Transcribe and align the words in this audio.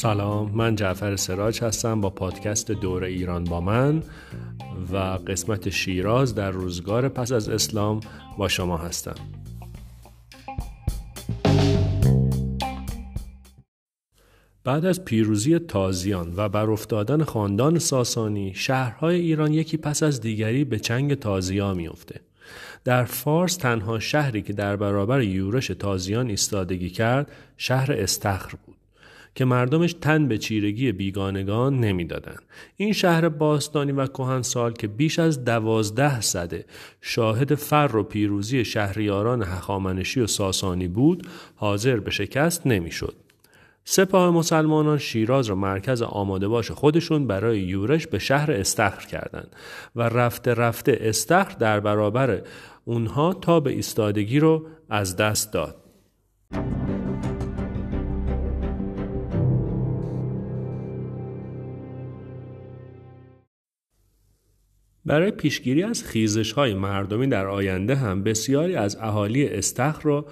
سلام 0.00 0.50
من 0.54 0.74
جعفر 0.74 1.16
سراج 1.16 1.62
هستم 1.62 2.00
با 2.00 2.10
پادکست 2.10 2.70
دور 2.70 3.04
ایران 3.04 3.44
با 3.44 3.60
من 3.60 4.02
و 4.92 4.96
قسمت 4.96 5.70
شیراز 5.70 6.34
در 6.34 6.50
روزگار 6.50 7.08
پس 7.08 7.32
از 7.32 7.48
اسلام 7.48 8.00
با 8.38 8.48
شما 8.48 8.76
هستم. 8.76 9.14
بعد 14.64 14.84
از 14.84 15.04
پیروزی 15.04 15.58
تازیان 15.58 16.32
و 16.36 16.48
برافتادن 16.48 17.24
خاندان 17.24 17.78
ساسانی 17.78 18.54
شهرهای 18.54 19.20
ایران 19.20 19.52
یکی 19.52 19.76
پس 19.76 20.02
از 20.02 20.20
دیگری 20.20 20.64
به 20.64 20.78
چنگ 20.78 21.14
تازیا 21.14 21.74
میافته. 21.74 22.20
در 22.84 23.04
فارس 23.04 23.56
تنها 23.56 23.98
شهری 23.98 24.42
که 24.42 24.52
در 24.52 24.76
برابر 24.76 25.22
یورش 25.22 25.66
تازیان 25.66 26.28
ایستادگی 26.28 26.90
کرد 26.90 27.32
شهر 27.56 27.92
استخر 27.92 28.54
بود 28.66 28.76
که 29.34 29.44
مردمش 29.44 29.92
تن 29.92 30.28
به 30.28 30.38
چیرگی 30.38 30.92
بیگانگان 30.92 31.80
نمی‌دادند. 31.80 32.42
این 32.76 32.92
شهر 32.92 33.28
باستانی 33.28 33.92
و 33.92 34.06
کهنسال 34.06 34.72
که 34.72 34.86
بیش 34.86 35.18
از 35.18 35.44
دوازده 35.44 36.20
صده 36.20 36.64
شاهد 37.00 37.54
فر 37.54 37.96
و 37.96 38.02
پیروزی 38.02 38.64
شهریاران 38.64 39.42
هخامنشی 39.42 40.20
و 40.20 40.26
ساسانی 40.26 40.88
بود 40.88 41.26
حاضر 41.54 42.00
به 42.00 42.10
شکست 42.10 42.66
نمی‌شد. 42.66 43.14
سپاه 43.84 44.30
مسلمانان 44.30 44.98
شیراز 44.98 45.46
را 45.46 45.54
مرکز 45.54 46.02
آماده 46.02 46.48
باش 46.48 46.70
خودشون 46.70 47.26
برای 47.26 47.60
یورش 47.60 48.06
به 48.06 48.18
شهر 48.18 48.52
استخر 48.52 49.06
کردند 49.06 49.56
و 49.96 50.02
رفته 50.02 50.54
رفته 50.54 50.98
استخر 51.00 51.54
در 51.58 51.80
برابر 51.80 52.42
اونها 52.84 53.32
تا 53.32 53.60
به 53.60 53.70
ایستادگی 53.70 54.38
رو 54.38 54.66
از 54.88 55.16
دست 55.16 55.52
داد. 55.52 55.76
برای 65.04 65.30
پیشگیری 65.30 65.82
از 65.82 66.04
خیزش 66.04 66.52
های 66.52 66.74
مردمی 66.74 67.26
در 67.26 67.46
آینده 67.46 67.94
هم 67.94 68.22
بسیاری 68.22 68.76
از 68.76 68.96
اهالی 68.96 69.48
استخر 69.48 70.02
را 70.02 70.26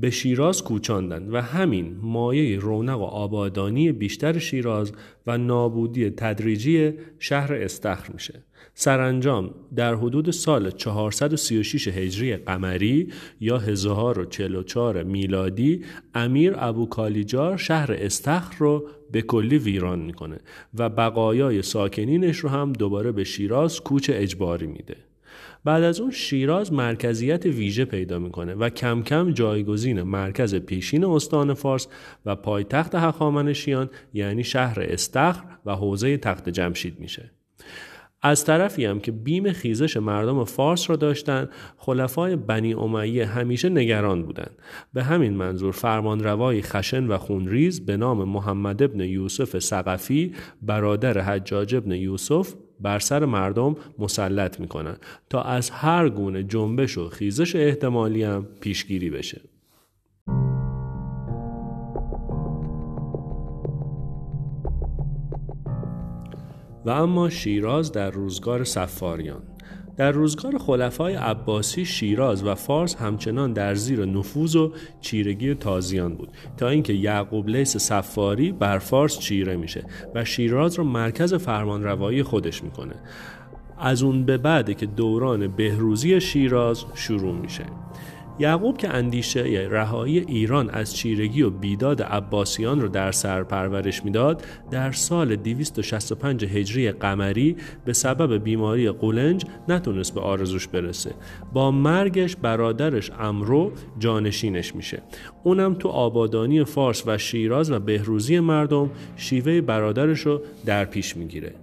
به 0.00 0.10
شیراز 0.10 0.64
کوچاندند 0.64 1.34
و 1.34 1.42
همین 1.42 1.96
مایه 2.02 2.58
رونق 2.58 3.00
و 3.00 3.04
آبادانی 3.04 3.92
بیشتر 3.92 4.38
شیراز 4.38 4.92
و 5.26 5.38
نابودی 5.38 6.10
تدریجی 6.10 6.92
شهر 7.18 7.54
استخر 7.54 8.12
میشه. 8.12 8.42
سرانجام 8.74 9.54
در 9.76 9.94
حدود 9.94 10.30
سال 10.30 10.70
436 10.70 11.88
هجری 11.88 12.36
قمری 12.36 13.12
یا 13.40 13.58
1044 13.58 15.02
میلادی 15.02 15.84
امیر 16.14 16.54
ابو 16.56 16.86
کالیجار 16.86 17.56
شهر 17.56 17.92
استخر 17.92 18.56
رو 18.58 18.88
به 19.12 19.22
کلی 19.22 19.58
ویران 19.58 19.98
می‌کنه 19.98 20.38
و 20.74 20.88
بقایای 20.88 21.62
ساکنینش 21.62 22.38
رو 22.38 22.48
هم 22.48 22.72
دوباره 22.72 23.12
به 23.12 23.24
شیراز 23.24 23.80
کوچ 23.80 24.10
اجباری 24.14 24.66
میده. 24.66 25.07
بعد 25.64 25.82
از 25.82 26.00
اون 26.00 26.10
شیراز 26.10 26.72
مرکزیت 26.72 27.46
ویژه 27.46 27.84
پیدا 27.84 28.18
می‌کنه 28.18 28.54
و 28.54 28.68
کم 28.68 29.02
کم 29.02 29.30
جایگزین 29.30 30.02
مرکز 30.02 30.54
پیشین 30.54 31.04
استان 31.04 31.54
فارس 31.54 31.88
و 32.26 32.36
پایتخت 32.36 32.94
هخامنشیان 32.94 33.90
یعنی 34.14 34.44
شهر 34.44 34.80
استخر 34.80 35.42
و 35.66 35.74
حوزه 35.76 36.16
تخت 36.16 36.48
جمشید 36.48 37.00
میشه. 37.00 37.30
از 38.22 38.44
طرفی 38.44 38.84
هم 38.84 39.00
که 39.00 39.12
بیم 39.12 39.52
خیزش 39.52 39.96
مردم 39.96 40.44
فارس 40.44 40.90
را 40.90 40.96
داشتند 40.96 41.50
خلفای 41.76 42.36
بنی 42.36 42.74
امیه 42.74 43.26
همیشه 43.26 43.68
نگران 43.68 44.22
بودند 44.22 44.50
به 44.92 45.02
همین 45.04 45.34
منظور 45.34 45.72
فرمانروای 45.72 46.62
خشن 46.62 47.06
و 47.06 47.18
خونریز 47.18 47.86
به 47.86 47.96
نام 47.96 48.28
محمد 48.28 48.82
ابن 48.82 49.00
یوسف 49.00 49.58
سقفی 49.58 50.34
برادر 50.62 51.18
حجاج 51.18 51.74
ابن 51.74 51.92
یوسف 51.92 52.54
بر 52.80 52.98
سر 52.98 53.24
مردم 53.24 53.76
مسلط 53.98 54.60
می‌کنن 54.60 54.96
تا 55.30 55.42
از 55.42 55.70
هر 55.70 56.08
گونه 56.08 56.42
جنبش 56.42 56.98
و 56.98 57.08
خیزش 57.08 57.56
احتمالی 57.56 58.22
هم 58.22 58.46
پیشگیری 58.60 59.10
بشه. 59.10 59.40
و 66.88 66.90
اما 66.90 67.30
شیراز 67.30 67.92
در 67.92 68.10
روزگار 68.10 68.64
سفاریان 68.64 69.42
در 69.96 70.10
روزگار 70.10 70.58
خلفای 70.58 71.14
عباسی 71.14 71.84
شیراز 71.84 72.44
و 72.44 72.54
فارس 72.54 72.96
همچنان 72.96 73.52
در 73.52 73.74
زیر 73.74 74.04
نفوذ 74.04 74.56
و 74.56 74.72
چیرگی 75.00 75.54
تازیان 75.54 76.14
بود 76.14 76.28
تا 76.56 76.68
اینکه 76.68 76.92
یعقوب 76.92 77.48
لیس 77.48 77.76
سفاری 77.76 78.52
بر 78.52 78.78
فارس 78.78 79.18
چیره 79.18 79.56
میشه 79.56 79.84
و 80.14 80.24
شیراز 80.24 80.74
رو 80.74 80.84
مرکز 80.84 81.34
فرمانروایی 81.34 82.22
خودش 82.22 82.64
می‌کنه. 82.64 82.94
از 83.78 84.02
اون 84.02 84.24
به 84.24 84.38
بعده 84.38 84.74
که 84.74 84.86
دوران 84.86 85.48
بهروزی 85.48 86.20
شیراز 86.20 86.84
شروع 86.94 87.34
میشه. 87.34 87.64
یعقوب 88.38 88.76
که 88.76 88.88
اندیشه 88.88 89.68
رهایی 89.70 90.18
ایران 90.18 90.70
از 90.70 90.96
چیرگی 90.96 91.42
و 91.42 91.50
بیداد 91.50 92.02
عباسیان 92.02 92.80
رو 92.80 92.88
در 92.88 93.12
سر 93.12 93.42
پرورش 93.42 94.04
می‌داد 94.04 94.44
در 94.70 94.92
سال 94.92 95.36
265 95.36 96.44
هجری 96.44 96.92
قمری 96.92 97.56
به 97.84 97.92
سبب 97.92 98.44
بیماری 98.44 98.90
قولنج 98.90 99.44
نتونست 99.68 100.14
به 100.14 100.20
آرزوش 100.20 100.68
برسه. 100.68 101.14
با 101.52 101.70
مرگش 101.70 102.36
برادرش 102.36 103.10
امرو 103.18 103.72
جانشینش 103.98 104.74
میشه. 104.74 105.02
اونم 105.44 105.74
تو 105.74 105.88
آبادانی 105.88 106.64
فارس 106.64 107.02
و 107.06 107.18
شیراز 107.18 107.70
و 107.70 107.78
بهروزی 107.78 108.40
مردم 108.40 108.90
شیوه 109.16 109.60
برادرش 109.60 110.20
رو 110.20 110.40
در 110.66 110.84
پیش 110.84 111.16
می‌گیره. 111.16 111.54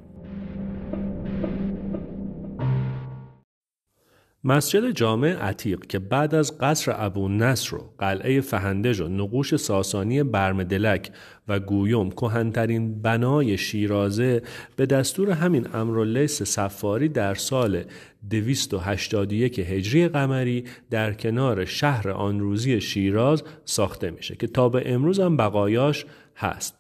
مسجد 4.48 4.92
جامع 4.92 5.34
عتیق 5.34 5.86
که 5.86 6.00
بعد 6.00 6.36
از 6.36 6.58
قصر 6.58 6.96
ابو 6.98 7.30
نصر 7.30 7.76
و 7.76 7.94
قلعه 8.00 8.42
فهندج 8.42 9.00
و 9.00 9.08
نقوش 9.08 9.56
ساسانی 9.56 10.24
برمدلک 10.24 11.12
و 11.48 11.60
گویوم 11.60 12.10
کهنترین 12.10 13.02
بنای 13.02 13.58
شیرازه 13.58 14.42
به 14.76 14.86
دستور 14.86 15.32
همین 15.32 15.68
امراللیس 15.74 16.44
سفاری 16.44 17.10
در 17.10 17.34
سال 17.34 17.84
281 18.30 19.60
هجری 19.60 20.08
قمری 20.08 20.64
در 20.90 21.14
کنار 21.14 21.66
شهر 21.66 22.10
آن 22.10 22.40
روزی 22.40 22.82
شیراز 22.82 23.44
ساخته 23.66 24.12
میشه 24.12 24.36
که 24.36 24.48
تا 24.48 24.70
به 24.70 24.94
امروز 24.94 25.20
هم 25.20 25.38
بقایاش 25.38 26.06
هست. 26.36 26.76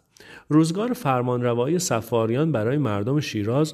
روزگار 0.49 0.93
فرمانروایی 0.93 1.79
سفاریان 1.79 2.51
برای 2.51 2.77
مردم 2.77 3.19
شیراز 3.19 3.73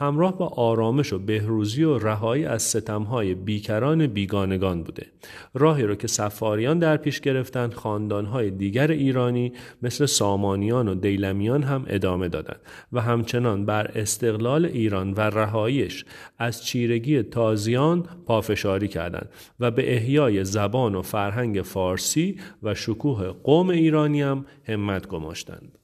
همراه 0.00 0.38
با 0.38 0.46
آرامش 0.46 1.12
و 1.12 1.18
بهروزی 1.18 1.84
و 1.84 1.98
رهایی 1.98 2.44
از 2.44 2.62
ستمهای 2.62 3.34
بیکران 3.34 4.06
بیگانگان 4.06 4.82
بوده. 4.82 5.06
راهی 5.54 5.82
رو 5.82 5.94
که 5.94 6.06
سفاریان 6.06 6.78
در 6.78 6.96
پیش 6.96 7.20
گرفتند 7.20 7.74
خاندانهای 7.74 8.50
دیگر 8.50 8.90
ایرانی 8.90 9.52
مثل 9.82 10.06
سامانیان 10.06 10.88
و 10.88 10.94
دیلمیان 10.94 11.62
هم 11.62 11.84
ادامه 11.88 12.28
دادند 12.28 12.60
و 12.92 13.00
همچنان 13.00 13.66
بر 13.66 13.90
استقلال 13.94 14.66
ایران 14.66 15.12
و 15.12 15.20
رهاییش 15.20 16.04
از 16.38 16.64
چیرگی 16.64 17.22
تازیان 17.22 18.04
پافشاری 18.26 18.88
کردند 18.88 19.28
و 19.60 19.70
به 19.70 19.96
احیای 19.96 20.44
زبان 20.44 20.94
و 20.94 21.02
فرهنگ 21.02 21.62
فارسی 21.62 22.40
و 22.62 22.74
شکوه 22.74 23.28
قوم 23.28 23.70
ایرانی 23.70 24.22
هم 24.22 24.44
همت 24.64 25.06
گماشتند. 25.06 25.79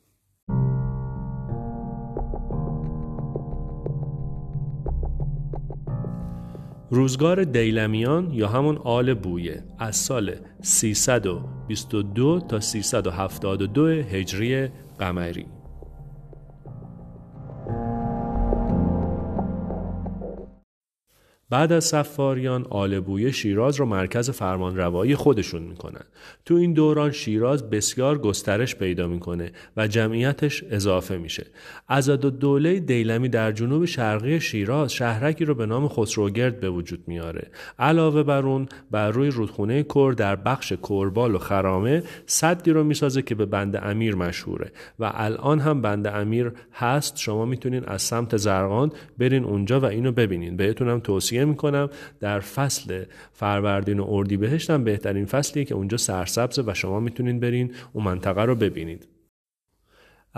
روزگار 6.91 7.44
دیلمیان 7.44 8.32
یا 8.32 8.48
همون 8.48 8.76
آل 8.76 9.14
بویه 9.14 9.64
از 9.78 9.97
سال 9.97 10.34
322 10.62 12.40
تا 12.40 12.61
372 12.61 13.87
هجری 13.87 14.69
قمری. 14.99 15.56
بعد 21.50 21.72
از 21.72 21.84
سفاریان 21.84 22.66
آلبویه 22.70 23.31
شیراز 23.31 23.76
رو 23.76 23.87
مرکز 23.87 24.31
فرمانروایی 24.31 25.14
خودشون 25.14 25.62
می‌کنن. 25.62 26.04
تو 26.44 26.54
این 26.54 26.72
دوران 26.72 27.10
شیراز 27.10 27.70
بسیار 27.70 28.19
گسترش 28.19 28.76
پیدا 28.76 29.06
می‌کنه 29.06 29.52
و 29.76 29.88
جمعیتش 29.88 30.64
اضافه 30.70 31.16
میشه. 31.16 31.46
ازاد 31.88 32.25
و 32.25 32.31
دوله 32.31 32.81
دیلمی 32.81 33.28
در 33.28 33.52
جنوب 33.52 33.84
شرقی 33.84 34.40
شیراز 34.40 34.93
شهرکی 34.93 35.44
رو 35.44 35.54
به 35.54 35.66
نام 35.66 35.88
خسروگرد 35.88 36.60
به 36.60 36.70
وجود 36.70 37.04
میاره. 37.06 37.50
علاوه 37.78 38.22
بر 38.22 38.46
اون 38.46 38.69
بر 38.90 39.10
روی 39.10 39.31
رودخونه 39.31 39.82
کور 39.82 40.12
در 40.12 40.37
بخش 40.37 40.72
کوربال 40.72 41.34
و 41.34 41.38
خرامه 41.38 42.02
صدی 42.26 42.70
رو 42.70 42.84
می‌سازه 42.84 43.22
که 43.22 43.34
به 43.34 43.46
بند 43.46 43.76
امیر 43.82 44.14
مشهوره 44.14 44.72
و 44.99 45.12
الان 45.14 45.58
هم 45.58 45.82
بند 45.82 46.06
امیر 46.06 46.52
هست. 46.72 47.16
شما 47.16 47.44
می‌تونین 47.44 47.84
از 47.84 48.02
سمت 48.02 48.37
زرقان 48.37 48.92
برین 49.19 49.44
اونجا 49.44 49.81
و 49.81 49.84
اینو 49.84 50.12
ببینین. 50.12 50.56
بهتونم 50.56 51.00
توصیه 51.00 51.36
توصیه 51.37 51.44
می‌کنم 51.44 51.91
در 52.21 52.41
فصل 52.41 53.05
فروردین 53.33 54.00
و 54.00 54.06
اردیبهشت 54.09 54.71
هم 54.71 54.85
بهترین 54.85 55.27
فصلیه 55.27 55.65
که 55.65 55.75
اونجا 55.75 55.97
سرسبزه 55.97 56.62
و 56.67 56.75
شما 56.75 57.00
می‌تونید 57.00 57.41
برین 57.41 57.75
اون 57.93 58.05
منطقه 58.05 58.43
رو 58.44 58.55
ببینید. 58.55 59.06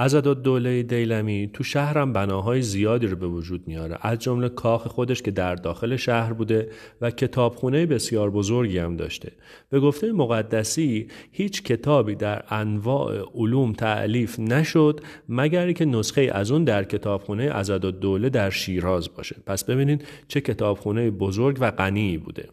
دوله 0.06 0.82
دیلمی 0.82 1.50
تو 1.52 1.64
شهرم 1.64 2.12
بناهای 2.12 2.62
زیادی 2.62 3.06
رو 3.06 3.16
به 3.16 3.26
وجود 3.26 3.68
میاره 3.68 3.98
از 4.00 4.18
جمله 4.18 4.48
کاخ 4.48 4.86
خودش 4.86 5.22
که 5.22 5.30
در 5.30 5.54
داخل 5.54 5.96
شهر 5.96 6.32
بوده 6.32 6.70
و 7.00 7.10
کتابخونه 7.10 7.86
بسیار 7.86 8.30
بزرگی 8.30 8.78
هم 8.78 8.96
داشته. 8.96 9.32
به 9.70 9.80
گفته 9.80 10.12
مقدسی 10.12 11.08
هیچ 11.32 11.62
کتابی 11.62 12.14
در 12.14 12.44
انواع 12.50 13.24
علوم 13.34 13.72
تعلیف 13.72 14.38
نشد 14.38 15.00
مگر 15.28 15.72
که 15.72 15.84
نسخه 15.84 16.30
از 16.34 16.50
اون 16.50 16.64
در 16.64 16.84
کتابخونه 16.84 17.62
دوله 17.78 18.28
در 18.28 18.50
شیراز 18.50 19.14
باشه. 19.14 19.36
پس 19.46 19.64
ببینید 19.64 20.04
چه 20.28 20.40
کتابخونه 20.40 21.10
بزرگ 21.10 21.56
و 21.60 21.70
غنی 21.70 22.18
بوده. 22.18 22.48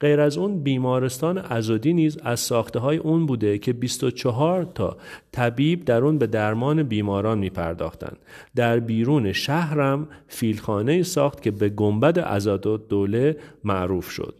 غیر 0.00 0.20
از 0.20 0.38
اون 0.38 0.62
بیمارستان 0.62 1.38
ازادی 1.38 1.92
نیز 1.92 2.18
از 2.22 2.40
ساخته 2.40 2.78
های 2.78 2.96
اون 2.96 3.26
بوده 3.26 3.58
که 3.58 3.72
24 3.72 4.64
تا 4.64 4.96
طبیب 5.32 5.84
در 5.84 6.04
اون 6.04 6.18
به 6.18 6.26
درمان 6.26 6.89
بیماران 6.90 7.38
می 7.38 7.50
پرداختن. 7.50 8.16
در 8.56 8.80
بیرون 8.80 9.32
شهرم 9.32 10.08
فیلخانه 10.28 11.02
ساخت 11.02 11.42
که 11.42 11.50
به 11.50 11.68
گنبد 11.68 12.18
ازاد 12.18 12.88
دوله 12.88 13.36
معروف 13.64 14.10
شد. 14.10 14.34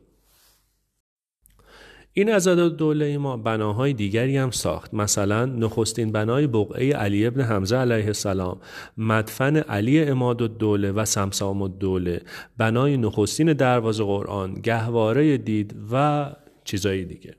این 2.12 2.32
ازاد 2.32 2.76
دوله 2.76 3.18
ما 3.18 3.36
بناهای 3.36 3.92
دیگری 3.92 4.36
هم 4.36 4.50
ساخت 4.50 4.94
مثلا 4.94 5.44
نخستین 5.44 6.12
بنای 6.12 6.46
بقعه 6.46 6.92
علی 6.92 7.26
ابن 7.26 7.40
حمزه 7.40 7.76
علیه 7.76 8.06
السلام 8.06 8.60
مدفن 8.96 9.56
علی 9.56 10.04
اماد 10.04 10.58
دوله 10.58 10.92
و 10.92 11.04
سمسام 11.04 11.68
دوله 11.68 12.22
بنای 12.58 12.96
نخستین 12.96 13.52
دروازه 13.52 14.04
قرآن 14.04 14.54
گهواره 14.54 15.38
دید 15.38 15.74
و 15.92 16.26
چیزایی 16.64 17.04
دیگه 17.04 17.34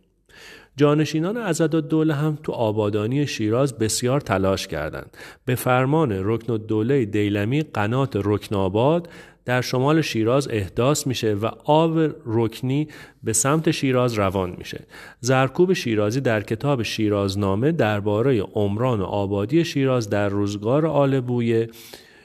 جانشینان 0.77 1.51
دوله 1.69 2.13
هم 2.13 2.37
تو 2.43 2.51
آبادانی 2.51 3.27
شیراز 3.27 3.77
بسیار 3.77 4.21
تلاش 4.21 4.67
کردند. 4.67 5.17
به 5.45 5.55
فرمان 5.55 6.11
رکن 6.11 6.57
دوله 6.57 7.05
دیلمی 7.05 7.61
قنات 7.61 8.11
رکن 8.23 8.55
آباد 8.55 9.09
در 9.45 9.61
شمال 9.61 10.01
شیراز 10.01 10.47
احداث 10.51 11.07
میشه 11.07 11.33
و 11.33 11.45
آب 11.65 11.99
رکنی 12.25 12.87
به 13.23 13.33
سمت 13.33 13.71
شیراز 13.71 14.13
روان 14.13 14.55
میشه. 14.57 14.85
زرکوب 15.19 15.73
شیرازی 15.73 16.21
در 16.21 16.41
کتاب 16.41 16.83
شیرازنامه 16.83 17.71
درباره 17.71 18.41
عمران 18.41 19.01
و 19.01 19.03
آبادی 19.03 19.65
شیراز 19.65 20.09
در 20.09 20.29
روزگار 20.29 20.85
آل 20.85 21.19
بویه 21.19 21.69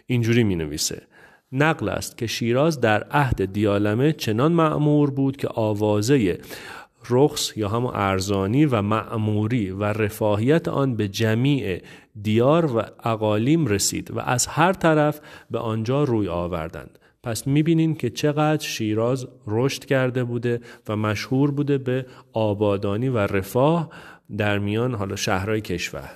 اینجوری 0.07 0.45
می 0.45 0.57
نویسه. 0.57 1.03
نقل 1.53 1.89
است 1.89 2.19
که 2.19 2.27
شیراز 2.27 2.81
در 2.81 3.03
عهد 3.03 3.53
دیالمه 3.53 4.13
چنان 4.13 4.53
معمور 4.53 5.11
بود 5.11 5.37
که 5.37 5.49
آوازه 5.49 6.39
رخص 7.11 7.56
یا 7.56 7.69
همون 7.69 7.93
ارزانی 7.94 8.67
و 8.67 8.82
معموری 8.82 9.70
و 9.70 9.85
رفاهیت 9.85 10.69
آن 10.69 10.97
به 10.97 11.08
جمیع 11.08 11.82
دیار 12.23 12.76
و 12.76 12.82
اقالیم 13.05 13.67
رسید 13.67 14.11
و 14.11 14.20
از 14.20 14.47
هر 14.47 14.73
طرف 14.73 15.20
به 15.50 15.58
آنجا 15.58 16.05
روی 16.05 16.29
آوردند. 16.29 16.99
پس 17.23 17.47
می‌بینین 17.47 17.94
که 17.94 18.11
چقدر 18.11 18.67
شیراز 18.67 19.26
رشد 19.47 19.85
کرده 19.85 20.25
بوده 20.25 20.61
و 20.88 20.97
مشهور 20.97 21.50
بوده 21.50 21.79
به 21.79 22.06
آبادانی 22.32 23.09
و 23.09 23.19
رفاه 23.19 23.91
در 24.37 24.59
میان 24.59 24.94
حالا 24.94 25.17
شهرهای 25.17 25.61
کشور. 25.61 26.11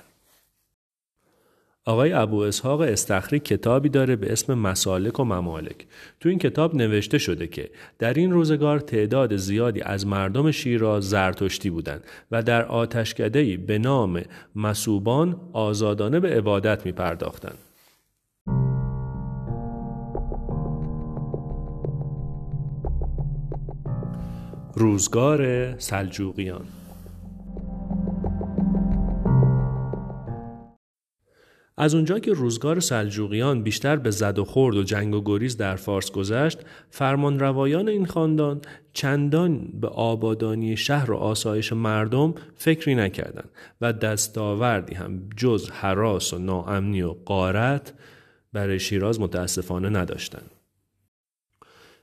آقای 1.85 2.13
ابو 2.13 2.39
اسحاق 2.39 2.81
استخری 2.81 3.39
کتابی 3.39 3.89
داره 3.89 4.15
به 4.15 4.31
اسم 4.31 4.53
مسالک 4.53 5.19
و 5.19 5.23
ممالک. 5.23 5.87
تو 6.19 6.29
این 6.29 6.39
کتاب 6.39 6.75
نوشته 6.75 7.17
شده 7.17 7.47
که 7.47 7.69
در 7.99 8.13
این 8.13 8.31
روزگار 8.31 8.79
تعداد 8.79 9.35
زیادی 9.35 9.81
از 9.81 10.07
مردم 10.07 10.51
شیراز 10.51 11.09
زرتشتی 11.09 11.69
بودند 11.69 12.03
و 12.31 12.43
در 12.43 12.65
آتشکدهی 12.65 13.57
به 13.57 13.77
نام 13.77 14.21
مسوبان 14.55 15.41
آزادانه 15.53 16.19
به 16.19 16.29
عبادت 16.29 16.85
می 16.85 16.91
پرداختن. 16.91 17.53
روزگار 24.75 25.79
سلجوقیان 25.79 26.65
از 31.81 31.95
اونجا 31.95 32.19
که 32.19 32.33
روزگار 32.33 32.79
سلجوقیان 32.79 33.63
بیشتر 33.63 33.95
به 33.95 34.11
زد 34.11 34.39
و 34.39 34.45
خورد 34.45 34.75
و 34.75 34.83
جنگ 34.83 35.15
و 35.15 35.21
گریز 35.25 35.57
در 35.57 35.75
فارس 35.75 36.11
گذشت 36.11 36.59
فرمان 36.89 37.39
روایان 37.39 37.89
این 37.89 38.05
خاندان 38.05 38.61
چندان 38.93 39.67
به 39.81 39.87
آبادانی 39.87 40.77
شهر 40.77 41.11
و 41.11 41.15
آسایش 41.15 41.73
مردم 41.73 42.33
فکری 42.55 42.95
نکردند 42.95 43.49
و 43.81 43.93
دستاوردی 43.93 44.95
هم 44.95 45.29
جز 45.37 45.69
حراس 45.69 46.33
و 46.33 46.39
ناامنی 46.39 47.01
و 47.01 47.15
قارت 47.25 47.93
برای 48.53 48.79
شیراز 48.79 49.19
متاسفانه 49.19 49.89
نداشتند. 49.89 50.51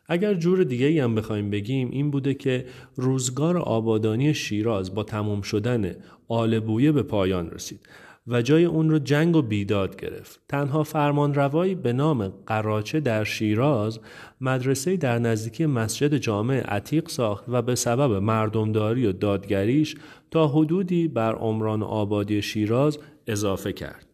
اگر 0.07 0.35
جور 0.35 0.65
دیگه 0.65 1.05
هم 1.05 1.15
بخوایم 1.15 1.51
بگیم 1.51 1.91
این 1.91 2.11
بوده 2.11 2.35
که 2.35 2.67
روزگار 2.97 3.59
آبادانی 3.59 4.35
شیراز 4.35 4.95
با 4.95 5.03
تمام 5.03 5.43
شدن 5.43 5.95
آلبویه 6.29 6.93
به 6.93 7.03
پایان 7.03 7.51
رسید 7.51 7.81
و 8.29 8.43
جای 8.43 8.65
اون 8.65 8.91
رو 8.91 8.99
جنگ 8.99 9.37
و 9.37 9.43
بیداد 9.43 9.97
گرفت. 9.97 10.41
تنها 10.49 10.83
فرمان 10.83 11.35
روایی 11.35 11.75
به 11.75 11.93
نام 11.93 12.29
قراچه 12.47 13.01
در 13.01 13.25
شیراز 13.25 14.01
مدرسه 14.41 14.97
در 14.97 15.19
نزدیکی 15.19 15.67
مسجد 15.67 16.15
جامع 16.15 16.61
عتیق 16.61 17.09
ساخت 17.09 17.45
و 17.49 17.63
به 17.63 17.75
سبب 17.75 18.13
مردمداری 18.13 19.07
و 19.07 19.13
دادگریش 19.13 19.97
تا 20.31 20.49
حدودی 20.49 21.09
بر 21.09 21.35
عمران 21.35 21.83
آبادی 21.83 22.43
شیراز 22.43 22.99
اضافه 23.27 23.73
کرد. 23.73 24.07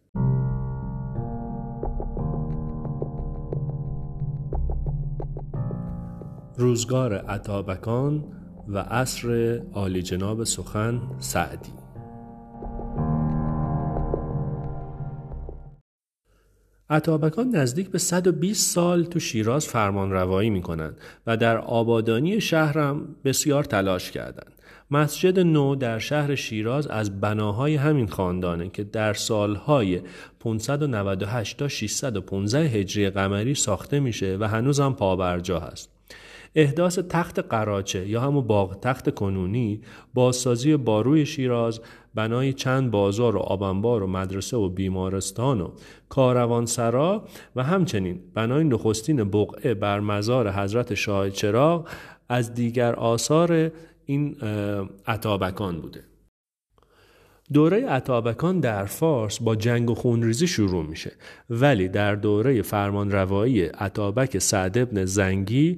روزگار 6.57 7.13
عطابکان 7.13 8.23
و 8.67 8.77
عصر 8.79 9.59
عالی 9.73 10.01
جناب 10.01 10.43
سخن 10.43 11.01
سعدی 11.19 11.84
عطابکان 16.89 17.55
نزدیک 17.55 17.89
به 17.89 17.97
120 17.97 18.73
سال 18.73 19.03
تو 19.03 19.19
شیراز 19.19 19.67
فرمان 19.67 20.11
روایی 20.11 20.49
می 20.49 20.61
کنند 20.61 20.97
و 21.27 21.37
در 21.37 21.57
آبادانی 21.57 22.41
شهرم 22.41 23.15
بسیار 23.23 23.63
تلاش 23.63 24.11
کردند. 24.11 24.51
مسجد 24.91 25.39
نو 25.39 25.75
در 25.75 25.99
شهر 25.99 26.35
شیراز 26.35 26.87
از 26.87 27.21
بناهای 27.21 27.75
همین 27.75 28.07
خاندانه 28.07 28.69
که 28.69 28.83
در 28.83 29.13
سالهای 29.13 30.01
598 30.39 31.57
تا 31.57 31.67
615 31.67 32.59
هجری 32.59 33.09
قمری 33.09 33.55
ساخته 33.55 33.99
میشه 33.99 34.37
و 34.39 34.47
هنوز 34.47 34.79
هم 34.79 34.95
پابرجا 34.95 35.59
هست. 35.59 35.89
احداث 36.55 36.99
تخت 36.99 37.39
قراچه 37.39 38.07
یا 38.07 38.21
همون 38.21 38.47
باغ 38.47 38.79
تخت 38.79 39.15
کنونی 39.15 39.81
بازسازی 40.13 40.77
باروی 40.77 41.25
شیراز 41.25 41.81
بنای 42.15 42.53
چند 42.53 42.91
بازار 42.91 43.35
و 43.35 43.39
آبنبار 43.39 44.03
و 44.03 44.07
مدرسه 44.07 44.57
و 44.57 44.69
بیمارستان 44.69 45.61
و 45.61 45.71
کاروانسرا 46.09 47.23
و 47.55 47.63
همچنین 47.63 48.19
بنای 48.33 48.63
نخستین 48.63 49.23
بقعه 49.23 49.73
بر 49.73 49.99
مزار 49.99 50.51
حضرت 50.51 50.93
شاه 50.93 51.29
چراغ 51.29 51.87
از 52.29 52.53
دیگر 52.53 52.95
آثار 52.95 53.71
این 54.05 54.35
عطابکان 55.07 55.81
بوده. 55.81 56.03
دوره 57.53 57.85
عطابکان 57.85 58.59
در 58.59 58.85
فارس 58.85 59.41
با 59.41 59.55
جنگ 59.55 59.89
و 59.89 59.95
خونریزی 59.95 60.47
شروع 60.47 60.85
میشه 60.85 61.11
ولی 61.49 61.87
در 61.87 62.15
دوره 62.15 62.61
فرمان 62.61 63.11
روایی 63.11 63.61
عطابک 63.61 64.37
سعد 64.37 64.77
ابن 64.77 65.05
زنگی 65.05 65.77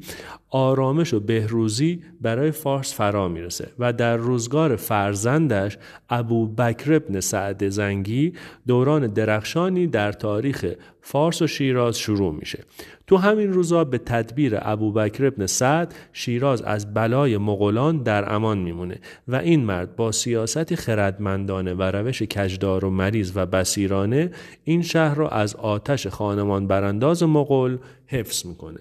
آرامش 0.50 1.13
و 1.13 1.20
بهروزی 1.20 2.04
برای 2.22 2.51
فارس 2.51 2.94
فرا 2.94 3.27
می‌رسه 3.27 3.72
و 3.80 3.94
در 3.94 4.18
روزگار 4.18 4.75
فرزندش 4.75 5.77
ابو 6.10 6.48
بکر 6.48 6.94
ابن 6.94 7.20
سعد 7.20 7.70
زنگی 7.70 8.34
دوران 8.68 9.08
درخشانی 9.08 9.88
در 9.88 10.12
تاریخ 10.12 10.74
فارس 11.01 11.42
و 11.42 11.48
شیراز 11.48 12.00
شروع 12.00 12.34
میشه. 12.34 12.63
تو 13.08 13.18
همین 13.18 13.54
روزا 13.54 13.84
به 13.84 13.98
تدبیر 13.98 14.58
ابوبکر 14.62 15.25
ابن 15.25 15.46
سعد 15.46 15.96
شیراز 16.13 16.62
از 16.62 16.94
بلای 16.94 17.38
مغولان 17.38 18.04
در 18.04 18.34
امان 18.34 18.58
میمونه 18.58 19.00
و 19.27 19.36
این 19.36 19.66
مرد 19.66 19.96
با 19.96 20.12
سیاست 20.12 20.75
خردمندانه 20.75 21.74
و 21.74 21.82
روش 21.82 22.24
کجدار 22.24 22.86
و 22.86 22.89
مریض 22.89 23.32
و 23.36 23.46
بسیرانه 23.46 24.32
این 24.63 24.82
شهر 24.82 25.16
را 25.16 25.30
از 25.30 25.56
آتش 25.56 26.08
خانمان 26.08 26.68
برانداز 26.68 27.24
مغول 27.24 27.77
حفظ 28.08 28.46
می‌کنه. 28.46 28.80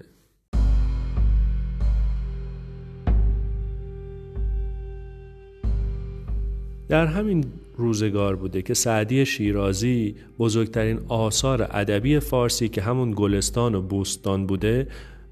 در 6.89 7.05
همین 7.05 7.45
روزگار 7.77 8.35
بوده 8.35 8.61
که 8.61 8.73
سعدی 8.73 9.25
شیرازی 9.25 10.15
بزرگترین 10.39 10.99
آثار 11.07 11.67
ادبی 11.71 12.19
فارسی 12.19 12.69
که 12.69 12.81
همون 12.81 13.13
گلستان 13.15 13.75
و 13.75 13.81
بوستان 13.81 14.47
بوده 14.47 14.87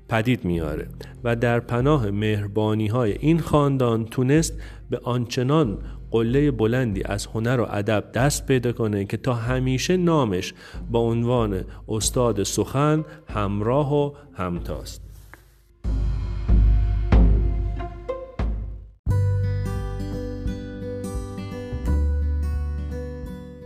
پدید 0.10 0.46
میاره 0.46 0.88
و 1.24 1.36
در 1.36 1.60
پناه 1.60 2.12
مهربانی 2.12 2.88
های 2.88 3.12
این 3.20 3.40
خاندان 3.40 4.06
تونست 4.06 4.54
به 4.90 5.00
آنچنان 5.04 5.78
قله 6.12 6.52
بلندی 6.52 7.04
از 7.06 7.26
هنر 7.26 7.60
و 7.60 7.68
ادب 7.70 8.12
دست 8.14 8.46
پیدا 8.46 8.72
کنه 8.72 9.06
که 9.06 9.18
تا 9.18 9.34
همیشه 9.34 9.98
نامش 9.98 10.54
با 10.92 11.00
عنوان 11.00 11.64
استاد 11.90 12.44
سخن 12.44 13.06
همراه 13.28 13.94
و 13.94 14.12
همتاست. 14.34 15.05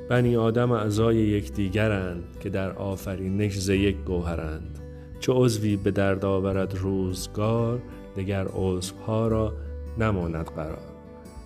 بنی 0.09 0.35
آدم 0.35 0.71
اعضای 0.71 1.15
یکدیگرند 1.15 2.23
که 2.39 2.49
در 2.49 2.71
آفرینش 2.71 3.57
ز 3.57 3.69
یک 3.69 3.97
گوهرند. 3.97 4.79
چه 5.19 5.33
عضوی 5.33 5.75
به 5.75 5.91
درد 5.91 6.25
آورد 6.25 6.75
روزگار 6.75 7.81
دگر 8.17 8.47
عضوها 8.47 9.27
را 9.27 9.53
نماند 9.97 10.45
قرار. 10.45 10.99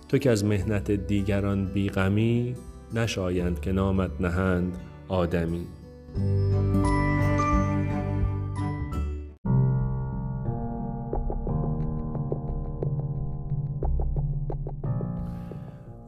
تو 0.10 0.18
که 0.18 0.32
از 0.32 0.46
مهنت 0.46 0.92
دیگران 0.92 1.66
بیغمی 1.66 2.56
نشایند 2.94 3.60
که 3.60 3.72
نامت 3.72 4.12
نهند 4.20 4.78
آدمی. 5.08 5.68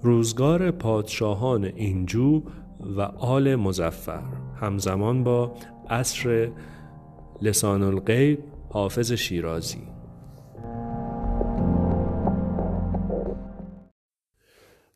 روزگار 0.06 0.72
پادشاهان 0.72 1.64
اینجو 1.64 2.42
و 2.98 3.02
آل 3.02 3.56
مزفر 3.56 4.24
همزمان 4.62 5.24
با 5.24 5.52
عصر 5.90 6.52
لسان 7.42 7.84
الغیب 7.84 8.40
حافظ 8.70 9.12
شیرازی. 9.12 9.95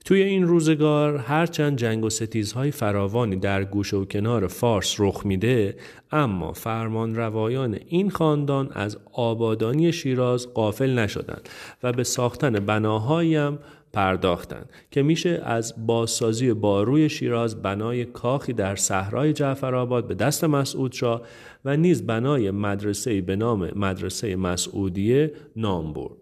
توی 0.10 0.22
این 0.22 0.44
روزگار 0.44 1.18
هرچند 1.18 1.78
جنگ 1.78 2.04
و 2.04 2.10
ستیزهای 2.10 2.72
فراوانی 2.72 3.36
در 3.36 3.63
گوشه 3.63 3.98
و 3.98 4.06
کنار 4.06 4.48
فارس 4.48 4.96
رخ 5.00 5.25
میده 5.25 5.75
اما 6.12 6.54
فرمان 6.54 7.16
روایان 7.16 7.80
این 7.88 8.10
خاندان 8.10 8.70
از 8.74 8.98
آبادانی 9.13 9.92
شیراز 9.92 10.54
قافل 10.54 11.00
نشدند 11.00 11.50
و 11.84 11.92
به 11.92 12.04
ساختن 12.04 12.51
بناهایی 12.51 13.36
هم 13.36 13.60
پرداختند 13.94 14.70
که 14.92 15.04
میشه 15.04 15.42
از 15.46 15.74
بازسازی 15.88 16.54
باروی 16.54 17.10
شیراز 17.10 17.62
بنای 17.62 18.06
کاخی 18.06 18.54
در 18.54 18.75
صحرای 18.75 19.34
جعفرآباد 19.34 20.08
به 20.08 20.16
دست 20.16 20.44
مسعود 20.44 20.92
شاه 20.92 21.22
و 21.66 21.78
نیز 21.78 22.06
بنای 22.06 22.51
مدرسه 22.51 23.22
به 23.22 23.36
نام 23.36 23.70
مدرسه 23.75 24.36
مسعودیه 24.36 25.34
نام 25.56 25.94
برد. 25.94 26.19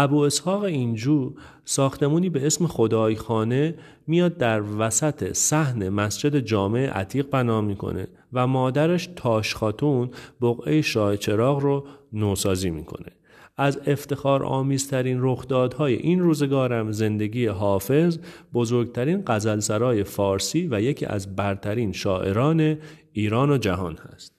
ابو 0.00 0.20
اسحاق 0.20 0.62
اینجو 0.62 1.32
ساختمونی 1.64 2.30
به 2.30 2.46
اسم 2.46 2.66
خدای 2.66 3.16
خانه 3.16 3.74
میاد 4.06 4.36
در 4.36 4.62
وسط 4.78 5.32
صحن 5.32 5.88
مسجد 5.88 6.38
جامع 6.38 6.86
عتیق 6.86 7.30
بنا 7.30 7.60
می‌کنه 7.60 8.08
و 8.32 8.46
مادرش 8.46 9.08
تاش 9.16 9.54
خاتون 9.54 10.10
بقعه 10.42 10.82
شاه 10.82 11.16
چراغ 11.16 11.58
رو 11.58 11.86
نوسازی 12.12 12.70
می‌کنه 12.70 13.12
از 13.56 13.80
افتخار 13.86 14.44
آمیزترین 14.44 15.18
رخدادهای 15.20 15.94
این 15.94 16.20
روزگارم 16.20 16.92
زندگی 16.92 17.46
حافظ 17.46 18.18
بزرگترین 18.54 19.22
غزلسرای 19.26 20.04
فارسی 20.04 20.68
و 20.70 20.80
یکی 20.80 21.06
از 21.06 21.36
برترین 21.36 21.92
شاعران 21.92 22.78
ایران 23.12 23.50
و 23.50 23.58
جهان 23.58 23.96
هست. 23.96 24.37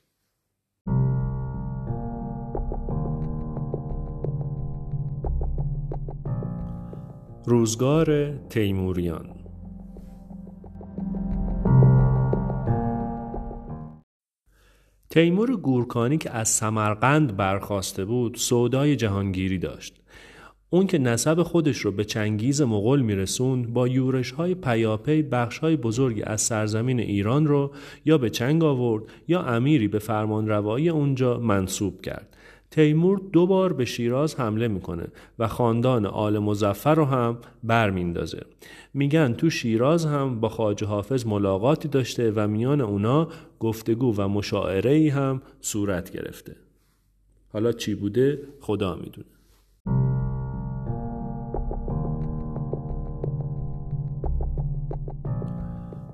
روزگار 7.46 8.38
تیموریان. 8.50 9.30
تیمور 15.10 15.56
گورکانی 15.56 16.18
که 16.18 16.32
از 16.32 16.50
سمرقند 16.50 17.38
برخواسته 17.38 18.06
بود 18.06 18.36
سودای 18.36 18.96
جهانگیری 18.96 19.58
داشت. 19.58 20.02
اون 20.70 20.88
که 20.88 20.98
نسب 20.98 21.44
خودش 21.44 21.78
رو 21.78 21.92
به 21.92 22.06
چنگیز 22.06 22.62
مغول 22.62 23.02
میرسوند 23.02 23.74
با 23.74 23.88
یورش 23.88 24.32
های 24.32 24.56
پیاپی 24.56 25.22
بخش 25.22 25.58
های 25.58 25.76
بزرگی 25.76 26.24
از 26.24 26.42
سرزمین 26.42 27.00
ایران 27.00 27.48
رو 27.48 27.74
یا 28.06 28.18
به 28.18 28.30
چنگ 28.30 28.64
آورد 28.64 29.04
یا 29.28 29.42
امیری 29.44 29.88
به 29.88 30.00
فرمان 30.00 30.48
روایی 30.48 30.90
اونجا 30.90 31.40
منصوب 31.40 32.02
کرد. 32.02 32.38
تیمور 32.72 33.22
دو 33.34 33.48
بار 33.48 33.74
به 33.74 33.86
شیراز 33.86 34.36
حمله 34.36 34.68
می‌کنه 34.68 35.08
و 35.40 35.48
خاندان 35.48 36.06
آل 36.06 36.40
مزفر 36.40 36.96
رو 36.96 37.06
هم 37.06 37.38
برمیندازه 37.64 38.42
میگن 38.94 39.34
تو 39.34 39.50
شیراز 39.50 40.06
هم 40.06 40.40
با 40.40 40.50
خواجه 40.50 40.88
حافظ 40.88 41.26
ملاقاتی 41.28 41.88
داشته 41.88 42.32
و 42.32 42.48
میان 42.48 42.82
اونا 42.82 43.28
گفتگو 43.60 44.16
و 44.18 44.28
مشاعره 44.28 44.92
ای 44.92 45.10
هم 45.10 45.42
صورت 45.62 46.12
گرفته. 46.12 46.56
حالا 47.54 47.72
چی 47.72 47.96
بوده؟ 47.96 48.40
خدا 48.60 48.96
می‌دونه. 48.96 49.28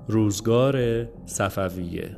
روزگار 0.08 1.06
صفویه 1.26 2.16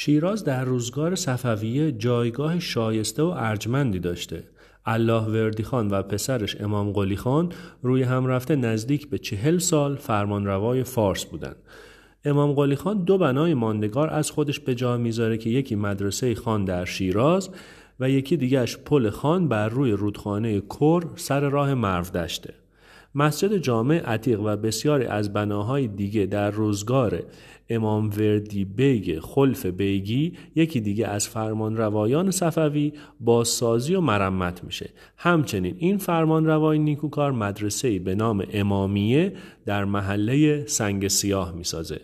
شیراز 0.00 0.44
در 0.44 0.64
روزگار 0.64 1.14
صفویه 1.14 1.92
جایگاه 1.92 2.58
شایسته 2.58 3.22
و 3.22 3.34
ارجمندی 3.36 3.98
داشته 3.98 4.44
الله 4.86 5.22
وردی 5.22 5.62
خان 5.62 5.88
و 5.88 6.02
پسرش 6.02 6.60
امام 6.60 6.92
قلی 6.92 7.16
خان 7.16 7.52
روی 7.82 8.02
هم 8.02 8.26
رفته 8.26 8.56
نزدیک 8.56 9.10
به 9.10 9.18
چهل 9.18 9.58
سال 9.58 9.96
فرمانروای 9.96 10.84
فارس 10.84 11.24
بودند. 11.24 11.56
امام 12.24 12.52
قلی 12.52 12.76
خان 12.76 13.04
دو 13.04 13.18
بنای 13.18 13.54
ماندگار 13.54 14.10
از 14.10 14.30
خودش 14.30 14.60
به 14.60 14.74
جا 14.74 14.96
می‌ذاره 14.96 15.38
که 15.38 15.50
یکی 15.50 15.74
مدرسه 15.74 16.34
خان 16.34 16.64
در 16.64 16.84
شیراز 16.84 17.50
و 18.00 18.10
یکی 18.10 18.36
دیگهش 18.36 18.76
پل 18.76 19.10
خان 19.10 19.48
بر 19.48 19.68
روی 19.68 19.92
رودخانه 19.92 20.60
کر 20.60 21.04
سر 21.16 21.40
راه 21.40 21.74
مرودشته. 21.74 22.54
مسجد 23.14 23.56
جامع 23.56 23.98
عتیق 23.98 24.40
و 24.40 24.56
بسیاری 24.56 25.04
از 25.04 25.32
بناهای 25.32 25.88
دیگه 25.88 26.26
در 26.26 26.50
روزگار 26.50 27.22
امام 27.70 28.10
وردی 28.10 28.64
بیگ 28.64 29.20
خلف 29.20 29.66
بیگی 29.66 30.32
یکی 30.54 30.80
دیگه 30.80 31.06
از 31.06 31.28
فرمان 31.28 31.76
روایان 31.76 32.30
صفوی 32.30 32.92
بازسازی 33.20 33.94
و 33.94 34.00
مرمت 34.00 34.64
میشه. 34.64 34.90
همچنین 35.16 35.74
این 35.78 35.98
فرمان 35.98 36.46
روای 36.46 36.78
نیکوکار 36.78 37.32
مدرسه 37.32 37.98
به 37.98 38.14
نام 38.14 38.44
امامیه 38.52 39.32
در 39.66 39.84
محله 39.84 40.66
سنگ 40.66 41.08
سیاه 41.08 41.52
می‌سازه. 41.52 42.00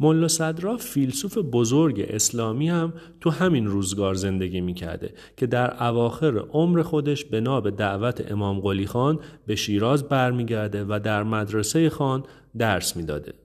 ملا 0.00 0.28
صدرا 0.28 0.76
فیلسوف 0.76 1.38
بزرگ 1.38 2.06
اسلامی 2.08 2.68
هم 2.68 2.92
تو 3.20 3.30
همین 3.30 3.66
روزگار 3.66 4.14
زندگی 4.14 4.60
می‌کرده 4.60 5.14
که 5.36 5.46
در 5.46 5.82
اواخر 5.84 6.38
عمر 6.38 6.82
خودش 6.82 7.24
به 7.24 7.40
ناب 7.40 7.70
دعوت 7.70 8.32
امام 8.32 8.60
قلی 8.60 8.86
خان 8.86 9.20
به 9.46 9.56
شیراز 9.56 10.08
برمیگرده 10.08 10.84
و 10.84 11.00
در 11.04 11.22
مدرسه 11.22 11.90
خان 11.90 12.24
درس 12.58 12.96
می‌داده. 12.96 13.43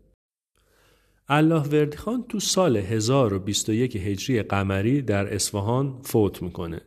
الله 1.31 1.61
وردی 1.61 1.97
خان 1.97 2.25
تو 2.29 2.39
سال 2.39 2.77
1021 2.77 3.95
هجری 3.95 4.41
قمری 4.41 5.01
در 5.01 5.33
اصفهان 5.33 5.93
فوت 6.01 6.41
می‌کنه. 6.41 6.81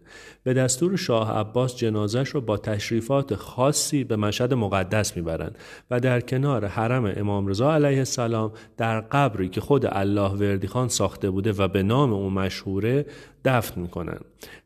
به 0.44 0.54
دستور 0.54 0.96
شاه 0.96 1.38
عباس 1.38 1.76
جنازش 1.76 2.28
رو 2.28 2.40
با 2.40 2.56
تشریفات 2.56 3.34
خاصی 3.34 4.04
به 4.04 4.16
مشهد 4.16 4.54
مقدس 4.54 5.16
می‌برند 5.16 5.58
و 5.90 6.00
در 6.00 6.20
کنار 6.20 6.66
حرم 6.66 7.12
امام 7.16 7.46
رضا 7.46 7.74
علیه 7.74 7.98
السلام 7.98 8.52
در 8.76 9.00
قبری 9.00 9.48
که 9.48 9.60
خود 9.60 9.86
الله 9.86 10.30
وردی 10.30 10.66
خان 10.66 10.88
ساخته 10.88 11.30
بوده 11.30 11.52
و 11.52 11.68
به 11.68 11.82
نام 11.82 12.12
او 12.12 12.30
مشهوره 12.30 13.06
دفن 13.44 13.80
می‌کنن. 13.80 14.18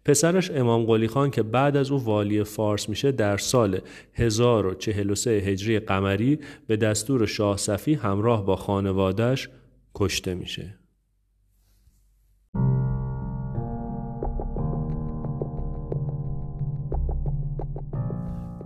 پسرش 0.04 0.50
امام 0.50 0.84
قلی 0.84 1.08
خان 1.08 1.30
که 1.30 1.42
بعد 1.42 1.76
از 1.76 1.90
او 1.90 2.04
والی 2.04 2.44
فارس 2.44 2.88
میشه 2.88 3.12
در 3.12 3.36
سال 3.36 3.80
1043 4.14 5.30
هجری 5.30 5.78
قمری 5.78 6.38
به 6.66 6.76
دستور 6.76 7.26
شاه 7.26 7.56
صفی 7.56 7.94
همراه 7.94 8.46
با 8.46 8.56
خانوادش 8.56 9.48
کشته 9.98 10.34
میشه. 10.34 10.78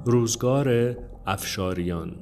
روزگار 0.06 0.96
افشاریان 1.26 2.16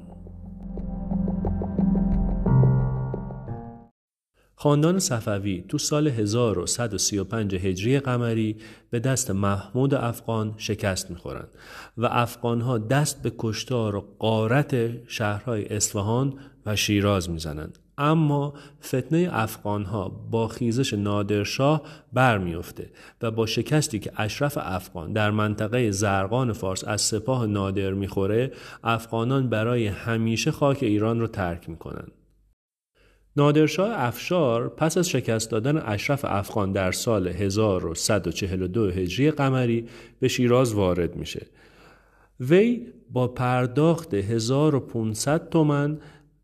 خاندان 4.55 4.99
صفوی 4.99 5.65
تو 5.67 5.77
سال 5.77 6.07
1135 6.07 7.55
هجری 7.55 7.99
قمری 7.99 8.57
به 8.89 8.99
دست 8.99 9.31
محمود 9.31 9.93
افغان 9.93 10.53
شکست 10.57 11.09
می‌خورند 11.09 11.49
و 11.97 12.05
افغانها 12.05 12.77
دست 12.77 13.21
به 13.21 13.31
کشتار 13.37 13.95
و 13.95 14.15
قارت 14.19 15.03
شهرهای 15.07 15.65
اصفهان 15.65 16.39
و 16.65 16.75
شیراز 16.75 17.29
می‌زنند 17.29 17.79
اما 17.99 18.53
فتنه 18.83 19.29
افغان 19.31 19.83
ها 19.83 20.09
با 20.31 20.47
خیزش 20.47 20.93
نادرشاه 20.93 21.81
برمیفته 22.13 22.89
و 23.21 23.31
با 23.31 23.45
شکستی 23.45 23.99
که 23.99 24.11
اشرف 24.17 24.57
افغان 24.61 25.13
در 25.13 25.31
منطقه 25.31 25.91
زرقان 25.91 26.53
فارس 26.53 26.83
از 26.87 27.01
سپاه 27.01 27.45
نادر 27.45 27.93
می‌خوره 27.93 28.51
افغانان 28.83 29.49
برای 29.49 29.87
همیشه 29.87 30.51
خاک 30.51 30.77
ایران 30.81 31.19
رو 31.19 31.27
ترک 31.27 31.69
می‌کنن. 31.69 32.07
نادرشاه 33.35 33.89
افشار 33.93 34.69
پس 34.69 34.97
از 34.97 35.09
شکست 35.09 35.51
دادن 35.51 35.77
اشرف 35.77 36.25
افغان 36.25 36.71
در 36.71 36.91
سال 36.91 37.27
1142 37.27 38.89
هجری 38.89 39.31
قمری 39.31 39.87
به 40.19 40.27
شیراز 40.27 40.73
وارد 40.73 41.15
میشه. 41.15 41.47
وی 42.39 42.87
با 43.11 43.27
پرداخت 43.27 44.13
1500 44.13 45.49
تومن 45.49 45.97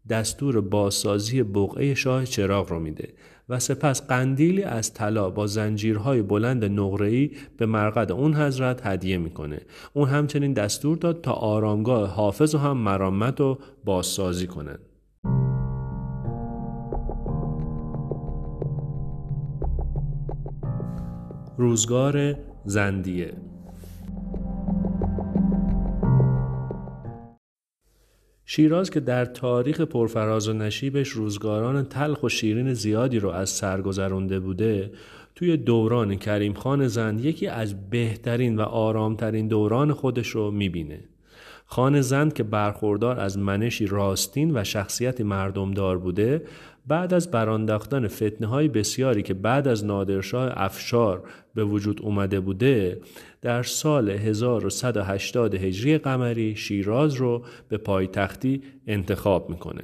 دستور 0.09 0.61
بازسازی 0.61 1.43
بقعه 1.43 1.93
شاه 1.93 2.25
چراغ 2.25 2.69
رو 2.69 2.79
میده 2.79 3.13
و 3.49 3.59
سپس 3.59 4.07
قندیلی 4.07 4.63
از 4.63 4.93
طلا 4.93 5.29
با 5.29 5.47
زنجیرهای 5.47 6.21
بلند 6.21 6.65
نقره‌ای 6.65 7.31
به 7.57 7.65
مرقد 7.65 8.11
اون 8.11 8.33
حضرت 8.33 8.85
هدیه 8.85 9.17
می‌کنه. 9.17 9.61
اون 9.93 10.09
همچنین 10.09 10.53
دستور 10.53 10.97
داد 10.97 11.21
تا 11.21 11.31
آرامگاه 11.31 12.09
حافظ 12.09 12.55
و 12.55 12.57
هم 12.57 12.77
مرامت 12.77 13.41
و 13.41 13.57
بازسازی 13.85 14.47
کنند 14.47 14.79
روزگار 21.57 22.35
زندیه 22.65 23.33
شیراز 28.45 28.89
که 28.89 28.99
در 28.99 29.25
تاریخ 29.25 29.81
پرفراز 29.81 30.47
و 30.47 30.53
نشیبش 30.53 31.09
روزگاران 31.09 31.85
تلخ 31.85 32.23
و 32.23 32.29
شیرین 32.29 32.73
زیادی 32.73 33.19
رو 33.19 33.29
از 33.29 33.49
سر 33.49 33.81
گذرونده 33.81 34.39
بوده 34.39 34.91
توی 35.35 35.57
دوران 35.57 36.15
کریم 36.15 36.53
خان 36.53 36.87
زند 36.87 37.25
یکی 37.25 37.47
از 37.47 37.89
بهترین 37.89 38.57
و 38.57 38.61
آرامترین 38.61 39.47
دوران 39.47 39.93
خودش 39.93 40.27
رو 40.27 40.51
می‌بینه. 40.51 40.99
خان 41.65 42.01
زند 42.01 42.33
که 42.33 42.43
برخوردار 42.43 43.19
از 43.19 43.37
منشی 43.37 43.85
راستین 43.85 44.57
و 44.57 44.63
شخصیتی 44.63 45.23
مردمدار 45.23 45.97
بوده 45.97 46.43
بعد 46.87 47.13
از 47.13 47.31
برانداختن 47.31 48.07
فتنه 48.07 48.47
های 48.47 48.67
بسیاری 48.67 49.21
که 49.21 49.33
بعد 49.33 49.67
از 49.67 49.85
نادرشاه 49.85 50.51
افشار 50.55 51.23
به 51.55 51.63
وجود 51.63 52.01
اومده 52.01 52.39
بوده 52.39 53.01
در 53.41 53.63
سال 53.63 54.09
1180 54.09 55.55
هجری 55.55 55.97
قمری 55.97 56.55
شیراز 56.55 57.13
رو 57.13 57.45
به 57.69 57.77
پایتختی 57.77 58.61
انتخاب 58.87 59.49
می‌کنه. 59.49 59.81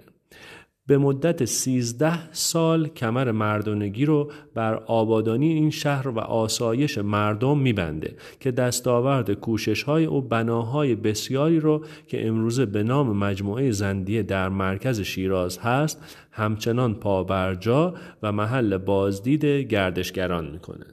به 0.88 0.98
مدت 0.98 1.46
13 1.46 2.32
سال 2.32 2.88
کمر 2.88 3.32
مردانگی 3.32 4.06
رو 4.06 4.32
بر 4.56 4.74
آبادانی 4.74 5.54
این 5.54 5.70
شهر 5.70 6.08
و 6.08 6.20
آسایش 6.20 6.98
مردم 6.98 7.58
میبنده 7.58 8.16
که 8.40 8.52
دستاورد 8.52 9.34
کوشش 9.34 9.84
های 9.84 10.06
و 10.06 10.22
بناهای 10.22 10.96
بسیاری 10.96 11.60
رو 11.60 11.86
که 12.08 12.28
امروزه 12.28 12.66
به 12.66 12.84
نام 12.84 13.18
مجموعه 13.18 13.72
زندیه 13.72 14.24
در 14.24 14.50
مرکز 14.50 15.02
شیراز 15.02 15.58
هست 15.58 16.18
همچنان 16.32 16.96
پابرجا 16.96 17.94
و 18.24 18.32
محل 18.32 18.78
بازدید 18.78 19.46
گردشگران 19.46 20.52
می‌کنه. 20.52 20.86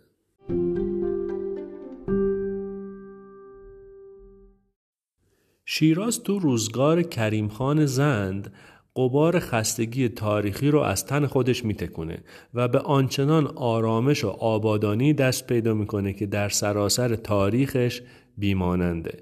شیراز 5.64 6.23
تو 6.23 6.38
روزگار 6.38 7.02
کریم 7.02 7.49
خان 7.49 7.87
زند 7.87 8.52
قبار 8.99 9.38
خستگی 9.38 10.09
تاریخی 10.09 10.71
رو 10.71 10.81
از 10.81 11.07
تن 11.07 11.26
خودش 11.26 11.64
میتکونه 11.64 12.19
و 12.55 12.69
به 12.69 12.78
آنچنان 12.78 13.47
آرامش 13.47 14.25
و 14.25 14.28
آبادانی 14.28 15.12
دست 15.12 15.47
پیدا 15.47 15.75
می‌کنه 15.75 16.12
که 16.12 16.26
در 16.26 16.49
سراسر 16.49 17.17
تاریخش 17.17 18.02
بیماننده. 18.38 19.12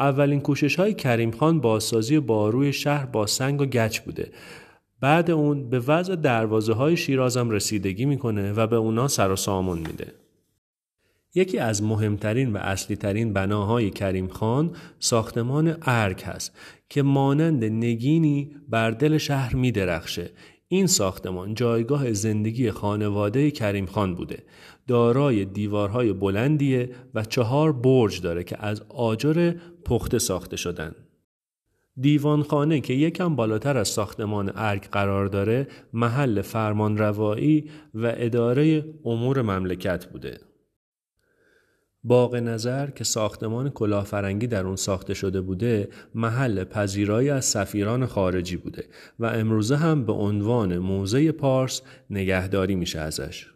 اولین 0.00 0.40
کوشش 0.40 0.76
های 0.76 0.94
کریم 0.94 1.30
خان 1.30 1.60
بازسازی 1.60 2.20
باروی 2.20 2.72
شهر 2.72 3.06
با 3.06 3.26
سنگ 3.26 3.60
و 3.60 3.64
گچ 3.64 4.00
بوده. 4.00 4.32
بعد 5.00 5.30
اون 5.30 5.70
به 5.70 5.78
وضع 5.78 6.16
دروازه 6.16 6.72
های 6.72 6.96
شیرازم 6.96 7.50
رسیدگی 7.50 8.04
می‌کنه 8.04 8.52
و 8.52 8.66
به 8.66 8.76
اونا 8.76 9.08
سر 9.08 9.30
و 9.30 9.36
سامون 9.36 9.78
میده. 9.78 10.23
یکی 11.34 11.58
از 11.58 11.82
مهمترین 11.82 12.52
و 12.52 12.56
اصلی 12.56 12.96
ترین 12.96 13.32
بناهای 13.32 13.90
کریم 13.90 14.28
خان 14.28 14.76
ساختمان 14.98 15.76
ارگ 15.82 16.22
هست 16.22 16.52
که 16.88 17.02
مانند 17.02 17.64
نگینی 17.64 18.56
بر 18.68 18.90
دل 18.90 19.18
شهر 19.18 19.56
می 19.56 19.72
درخشه. 19.72 20.30
این 20.68 20.86
ساختمان 20.86 21.54
جایگاه 21.54 22.12
زندگی 22.12 22.70
خانواده 22.70 23.50
کریم 23.50 23.86
خان 23.86 24.14
بوده. 24.14 24.42
دارای 24.86 25.44
دیوارهای 25.44 26.12
بلندیه 26.12 26.90
و 27.14 27.24
چهار 27.24 27.72
برج 27.72 28.20
داره 28.20 28.44
که 28.44 28.64
از 28.64 28.82
آجر 28.88 29.54
پخته 29.84 30.18
ساخته 30.18 30.56
شدن. 30.56 30.94
دیوانخانه 32.00 32.80
که 32.80 32.94
یکم 32.94 33.36
بالاتر 33.36 33.76
از 33.76 33.88
ساختمان 33.88 34.52
ارگ 34.54 34.82
قرار 34.82 35.26
داره 35.26 35.68
محل 35.92 36.42
فرمانروایی 36.42 37.70
و 37.94 38.12
اداره 38.16 38.84
امور 39.04 39.42
مملکت 39.42 40.06
بوده. 40.06 40.53
باغ 42.04 42.36
نظر 42.36 42.90
که 42.90 43.04
ساختمان 43.04 43.70
کلاهفرنگی 43.70 44.46
در 44.46 44.66
اون 44.66 44.76
ساخته 44.76 45.14
شده 45.14 45.40
بوده 45.40 45.88
محل 46.14 46.64
پذیرایی 46.64 47.30
از 47.30 47.44
سفیران 47.44 48.06
خارجی 48.06 48.56
بوده 48.56 48.84
و 49.18 49.26
امروزه 49.26 49.76
هم 49.76 50.04
به 50.04 50.12
عنوان 50.12 50.78
موزه 50.78 51.32
پارس 51.32 51.82
نگهداری 52.10 52.74
میشه 52.74 53.00
ازش. 53.00 53.54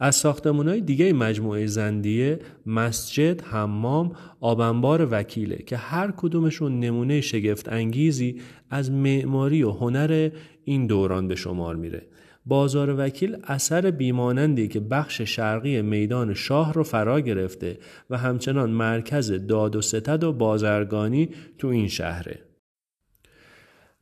از 0.00 0.22
های 0.22 0.80
دیگه 0.80 1.12
مجموعه 1.12 1.66
زندیه 1.66 2.38
مسجد، 2.66 3.42
حمام، 3.42 4.12
آبنبار 4.40 5.08
وکیله 5.10 5.56
که 5.56 5.76
هر 5.76 6.12
کدومشون 6.16 6.80
نمونه 6.80 7.20
شگفت 7.20 7.68
انگیزی 7.68 8.40
از 8.70 8.90
معماری 8.90 9.62
و 9.62 9.70
هنر 9.70 10.30
این 10.64 10.86
دوران 10.86 11.28
به 11.28 11.34
شمار 11.34 11.76
میره 11.76 12.06
بازار 12.46 12.94
وکیل 12.98 13.36
اثر 13.44 13.90
بیمانندی 13.90 14.68
که 14.68 14.80
بخش 14.80 15.20
شرقی 15.20 15.82
میدان 15.82 16.34
شاه 16.34 16.72
رو 16.72 16.82
فرا 16.82 17.20
گرفته 17.20 17.78
و 18.10 18.18
همچنان 18.18 18.70
مرکز 18.70 19.46
داد 19.46 19.76
و 19.76 19.82
ستد 19.82 20.24
و 20.24 20.32
بازرگانی 20.32 21.28
تو 21.58 21.68
این 21.68 21.88
شهره. 21.88 22.51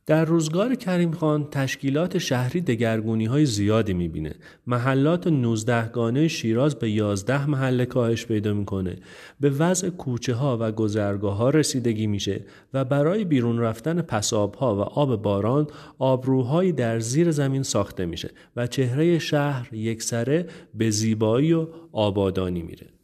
در 0.05 0.25
روزگار 0.25 0.75
کریم 0.75 1.11
خان 1.11 1.47
تشکیلات 1.51 2.17
شهری 2.17 2.61
دگرگونی 2.61 3.25
های 3.25 3.45
زیادی 3.45 3.93
می‌بینه. 3.93 4.35
محلات 4.67 5.27
19 5.27 5.87
گانه 5.87 6.27
شیراز 6.27 6.75
به 6.75 6.91
11 6.91 7.45
محله 7.49 7.85
کاهش 7.85 8.25
پیدا 8.25 8.53
می‌کنه. 8.53 8.95
به 9.39 9.49
وضع 9.49 9.89
کوچه 9.89 10.33
ها 10.33 10.57
و 10.61 10.71
گذرگاه 10.71 11.35
ها 11.37 11.49
رسیدگی 11.49 12.07
میشه 12.07 12.45
و 12.73 12.85
برای 12.85 13.25
بیرون 13.25 13.59
رفتن 13.59 14.01
پساب 14.01 14.55
ها 14.55 14.75
و 14.75 14.79
آب 14.79 15.21
باران 15.21 15.67
آبروهایی 15.99 16.71
در 16.71 16.99
زیر 16.99 17.31
زمین 17.31 17.63
ساخته 17.63 18.05
میشه 18.05 18.29
و 18.55 18.67
چهره 18.67 19.19
شهر 19.19 19.73
یکسره 19.73 20.47
به 20.73 20.89
زیبایی 20.89 21.53
و 21.53 21.67
آبادانی 21.91 22.61
میره. 22.61 23.00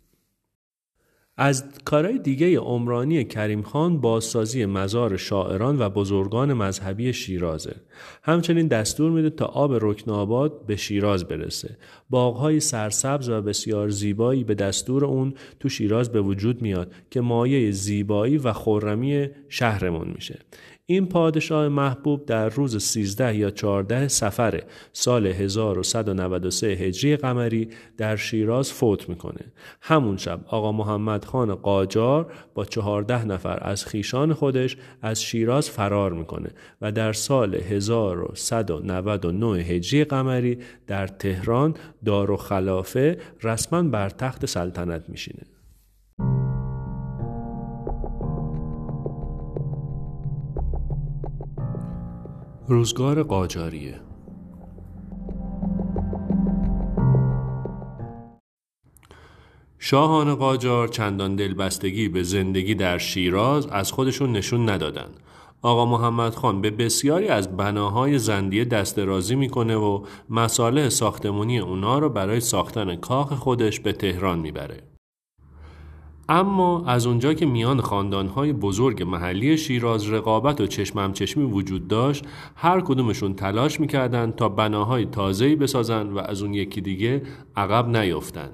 از 1.38 1.64
کارهای 1.86 2.20
دیگه 2.20 2.60
عمرانی 2.60 3.24
کریم 3.24 3.62
خان 3.62 4.02
بازسازی 4.02 4.66
مزار 4.66 5.18
شاعران 5.18 5.80
و 5.80 5.90
بزرگان 5.90 6.54
مذهبی 6.54 7.14
شیرازه. 7.14 7.76
همچنین 8.24 8.68
دستور 8.68 9.12
میده 9.12 9.30
تا 9.30 9.46
آب 9.46 9.74
رکن 9.74 10.12
آباد 10.12 10.66
به 10.66 10.76
شیراز 10.76 11.26
برسه. 11.26 11.78
باغهای 12.10 12.60
سرسبز 12.60 13.30
و 13.30 13.42
بسیار 13.42 13.90
زیبایی 13.90 14.44
به 14.44 14.56
دستور 14.56 15.06
اون 15.06 15.34
تو 15.60 15.70
شیراز 15.70 16.12
به 16.12 16.22
وجود 16.22 16.62
میاد 16.62 16.92
که 17.12 17.22
مایه 17.22 17.72
زیبایی 17.72 18.38
و 18.38 18.54
خورمی 18.54 19.28
شهرمون 19.50 20.08
میشه. 20.16 20.40
این 20.90 21.06
پادشاه 21.06 21.68
محبوب 21.68 22.26
در 22.26 22.50
روز 22.50 22.84
13 22.84 23.36
یا 23.36 23.50
14 23.50 24.08
سفر 24.08 24.64
سال 24.94 25.28
1193 25.28 26.68
هجری 26.68 27.18
قمری 27.18 27.70
در 27.98 28.16
شیراز 28.16 28.72
فوت 28.72 29.10
می‌کنه. 29.10 29.42
همون 29.82 30.18
شب 30.18 30.40
آقا 30.48 30.72
محمد 30.72 31.26
خان 31.26 31.56
قاجار 31.56 32.34
با 32.54 32.66
14 32.66 33.26
نفر 33.26 33.60
از 33.62 33.86
خیشان 33.86 34.34
خودش 34.34 34.78
از 35.02 35.24
شیراز 35.24 35.70
فرار 35.70 36.14
می‌کنه 36.14 36.50
و 36.82 36.92
در 36.92 37.14
سال 37.14 37.56
1199 37.90 39.64
هجری 39.64 40.04
قمری 40.04 40.58
در 40.88 41.08
تهران 41.08 41.74
دار 42.06 42.32
و 42.32 42.38
خلافه 42.38 43.18
رسما 43.44 43.84
بر 43.84 44.10
تخت 44.10 44.46
سلطنت 44.46 45.10
میشینه. 45.10 45.44
روزگار 52.68 53.24
قاجاریه 53.24 54.00
شاهان 59.80 60.36
قاجار 60.36 60.88
چندان 60.88 61.36
دلبستگی 61.36 62.10
به 62.10 62.24
زندگی 62.24 62.76
در 62.76 62.98
شیراز 62.98 63.68
از 63.68 63.92
خودشون 63.92 64.32
نشون 64.32 64.70
ندادن. 64.70 65.10
آقا 65.68 65.86
محمد 65.86 66.36
خان 66.36 66.62
به 66.62 66.72
بسیاری 66.72 67.28
از 67.28 67.58
بناهای 67.58 68.20
زندیه 68.20 68.66
دسترازی 68.66 69.36
می‌کنه 69.36 69.76
و 69.76 70.06
مساله 70.30 70.90
ساختمونی 70.90 71.60
اونا 71.60 72.00
رو 72.00 72.10
برای 72.10 72.40
ساختن 72.40 72.96
کاخ 72.96 73.34
خودش 73.34 73.80
به 73.80 73.94
تهران 73.94 74.40
می‌بره. 74.40 74.84
اما 76.30 76.86
از 76.86 77.06
اونجا 77.06 77.34
که 77.34 77.46
میان 77.46 77.82
خاندانهای 77.82 78.54
بزرگ 78.54 79.04
محلی 79.04 79.58
شیراز 79.58 80.10
رقابت 80.10 80.62
و 80.62 80.68
چشمم 80.68 81.14
چشمی 81.14 81.44
وجود 81.44 81.88
داشت 81.88 82.26
هر 82.56 82.82
کدومشون 82.82 83.34
تلاش 83.34 83.80
می‌کردن 83.80 84.32
تا 84.32 84.50
بناهای 84.50 85.06
تازه‌ای 85.06 85.56
بسازن 85.56 86.08
و 86.08 86.18
از 86.18 86.42
اون 86.42 86.54
یکی 86.54 86.82
دیگه 86.82 87.22
عقب 87.56 87.98
نیفتن. 87.98 88.50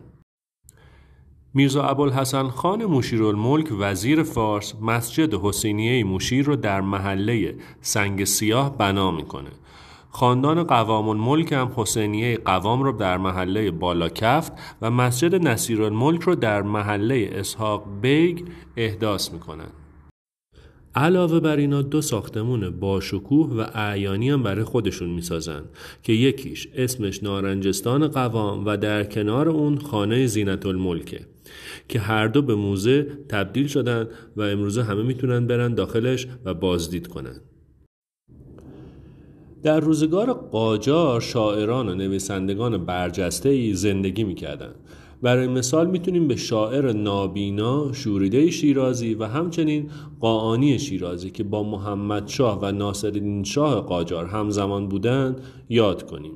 میرزا 1.56 1.84
ابوالحسن 1.84 2.48
خان 2.48 2.86
مشیرالملک 2.86 3.74
وزیر 3.80 4.24
فارس 4.24 4.74
مسجد 4.82 5.34
حسینیه 5.34 6.04
مشیر 6.04 6.46
رو 6.46 6.56
در 6.56 6.82
محله 6.82 7.56
سنگ 7.82 8.24
سیاه 8.24 8.78
بنا 8.78 9.12
می‌کنه. 9.12 9.50
خاندان 10.10 10.64
قوام 10.64 11.10
الملک 11.10 11.52
هم 11.52 11.72
حسینیه 11.76 12.38
قوام 12.46 12.84
رو 12.84 12.92
در 12.92 13.18
محله 13.18 13.72
بالاکفت 13.72 14.52
و 14.82 14.92
مسجد 14.92 15.48
نصیر 15.48 15.84
الملک 15.84 16.22
رو 16.22 16.36
در 16.36 16.62
محله 16.62 17.30
اسحاق 17.34 17.86
بیگ 18.02 18.40
احداث 18.78 19.32
می‌کنن. 19.32 19.70
علاوه 20.96 21.40
بر 21.40 21.58
اینا 21.58 21.82
دو 21.82 22.02
ساختمون 22.02 22.70
باشکوه 22.70 23.50
و 23.50 23.66
اعیانی 23.74 24.30
هم 24.30 24.44
برای 24.44 24.64
خودشون 24.64 25.10
می‌سازن 25.10 25.64
که 26.04 26.14
یکیش 26.14 26.68
اسمش 26.76 27.24
نارنجستان 27.24 28.08
قوام 28.08 28.66
و 28.66 28.78
در 28.78 29.04
کنار 29.04 29.50
اون 29.50 29.78
خانه 29.78 30.26
زینت 30.26 30.66
الملکه 30.66 31.33
که 31.88 32.00
هر 32.00 32.28
دو 32.28 32.42
به 32.42 32.56
موزه 32.56 33.08
تبدیل 33.30 33.68
شدن 33.68 34.08
و 34.36 34.42
امروزه 34.42 34.84
همه 34.84 35.04
می‌تونن 35.04 35.48
برن 35.48 35.74
داخلش 35.74 36.28
و 36.46 36.54
بازدید 36.54 37.08
کنن 37.08 37.42
در 39.64 39.80
روزگار 39.80 40.34
قاجار 40.34 41.22
شاعران 41.22 41.90
و 41.90 41.96
نویسندگان 41.96 42.86
برجسته 42.86 43.50
ای 43.50 43.74
زندگی 43.74 44.24
می‌کردند. 44.24 44.76
برای 45.22 45.48
مثال 45.48 45.90
می‌تونیم 45.90 46.28
به 46.28 46.36
شاعر 46.36 46.94
نابینا 46.94 47.94
شوریده 47.94 48.52
شیرازی 48.52 49.14
و 49.14 49.24
همچنین 49.24 49.90
قاعانی 50.20 50.80
شیرازی 50.80 51.32
که 51.32 51.44
با 51.44 51.64
محمد 51.64 52.28
شاه 52.28 52.60
و 52.62 52.72
ناصرالدین 52.72 53.44
شاه 53.44 53.82
قاجار 53.82 54.26
همزمان 54.26 54.88
بودند 54.88 55.42
یاد 55.70 56.06
کنیم. 56.06 56.34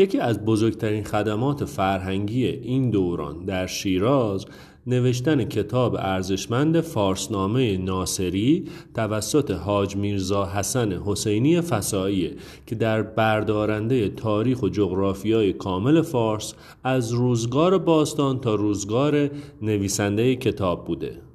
یکی 0.00 0.18
از 0.18 0.44
بزرگترین 0.44 1.04
خدمات 1.04 1.64
فرهنگی 1.64 2.46
این 2.46 2.90
دوران 2.90 3.44
در 3.44 3.66
شیراز 3.66 4.46
نوشتن 4.86 5.44
کتاب 5.44 5.96
ارزشمند 5.98 6.80
فارسنامه 6.80 7.76
ناصری 7.76 8.64
توسط 8.94 9.50
حاج 9.50 9.96
میرزا 9.96 10.46
حسن 10.46 10.92
حسینی 10.92 11.60
فسایی 11.60 12.30
که 12.66 12.74
در 12.74 13.02
بردارنده 13.02 14.08
تاریخ 14.08 14.62
و 14.62 14.68
جغرافیای 14.68 15.52
کامل 15.52 16.02
فارس 16.02 16.54
از 16.84 17.12
روزگار 17.12 17.78
باستان 17.78 18.40
تا 18.40 18.54
روزگار 18.54 19.30
نویسنده 19.62 20.36
کتاب 20.36 20.84
بوده. 20.84 21.29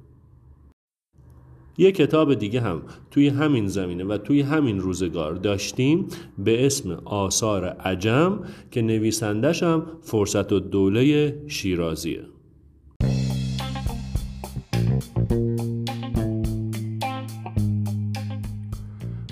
یک 1.78 1.94
کتاب 1.94 2.34
دیگه 2.34 2.60
هم 2.60 2.82
توی 3.10 3.28
همین 3.28 3.66
زمینه 3.66 4.04
و 4.04 4.18
توی 4.18 4.40
همین 4.40 4.80
روزگار 4.80 5.34
داشتیم 5.34 6.06
به 6.38 6.66
اسم 6.66 6.90
آثار 7.04 7.64
عجم 7.64 8.40
که 8.70 8.82
نویسندش 8.82 9.62
هم 9.62 9.86
فرصت 10.02 10.52
و 10.52 10.60
دوله 10.60 11.34
شیرازیه. 11.46 12.22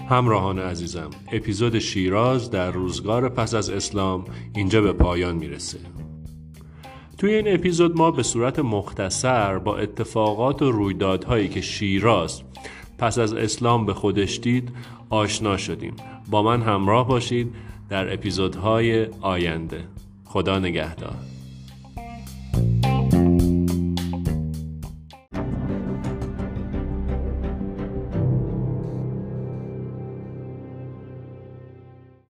همراهان 0.08 0.58
عزیزم 0.58 1.10
اپیزود 1.32 1.78
شیراز 1.78 2.50
در 2.50 2.70
روزگار 2.70 3.28
پس 3.28 3.54
از 3.54 3.70
اسلام 3.70 4.24
اینجا 4.56 4.80
به 4.80 4.92
پایان 4.92 5.36
می‌رسه. 5.36 5.78
توی 7.24 7.34
این 7.34 7.54
اپیزود 7.54 7.96
ما 7.96 8.10
به 8.10 8.22
صورت 8.22 8.58
مختصر 8.58 9.58
با 9.58 9.76
اتفاقات 9.76 10.62
و 10.62 10.72
رویدادهایی 10.72 11.48
که 11.48 11.60
شیراز 11.60 12.42
پس 12.98 13.18
از 13.18 13.32
اسلام 13.32 13.86
به 13.86 13.94
خودش 13.94 14.40
دید 14.40 14.68
آشنا 15.10 15.56
شدیم. 15.56 15.96
با 16.30 16.42
من 16.42 16.62
همراه 16.62 17.08
باشید 17.08 17.54
در 17.88 18.12
اپیزودهای 18.12 19.06
آینده. 19.20 19.84
خدا 20.24 20.58
نگهدار. 20.58 21.33